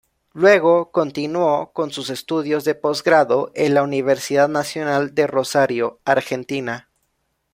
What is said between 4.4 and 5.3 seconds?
Nacional de